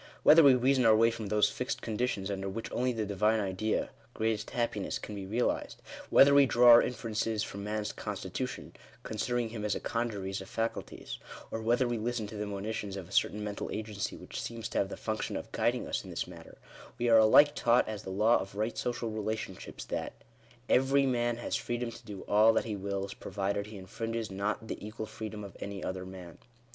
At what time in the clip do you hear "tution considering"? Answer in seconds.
8.31-9.49